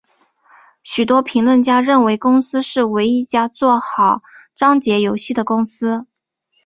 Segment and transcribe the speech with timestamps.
[0.81, 6.07] 许多评论家认为公司是唯一一家做好章节游戏的公司。